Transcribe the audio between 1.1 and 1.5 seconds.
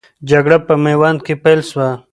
کې